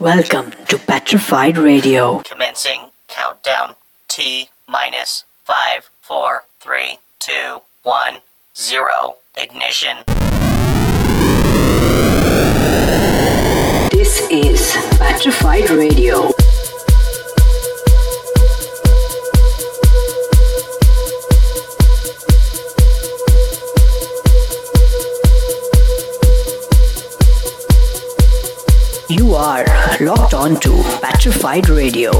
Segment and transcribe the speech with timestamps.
[0.00, 2.20] Welcome to Patrified Radio.
[2.20, 3.74] Commencing countdown
[4.08, 8.22] T minus five, four, three, two, one,
[8.56, 9.16] zero.
[9.36, 9.98] Ignition.
[13.92, 16.30] This is Patrified Radio.
[29.10, 29.64] You are
[30.00, 32.10] locked on to Patrified Radio.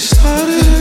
[0.00, 0.79] started.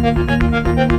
[0.00, 0.98] Oh